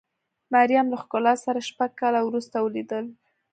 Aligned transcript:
مریم 0.53 0.85
له 0.91 0.97
ښکلا 1.01 1.33
سره 1.45 1.65
شپږ 1.69 1.91
کاله 2.01 2.21
وروسته 2.23 2.55
ولیدل. 2.59 3.05